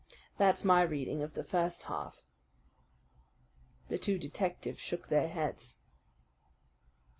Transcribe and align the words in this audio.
That's 0.39 0.63
my 0.65 0.81
reading 0.81 1.21
of 1.21 1.33
the 1.33 1.43
first 1.43 1.83
half." 1.83 2.23
The 3.87 3.99
two 3.99 4.17
detectives 4.17 4.79
shook 4.79 5.09
their 5.09 5.27
heads. 5.27 5.77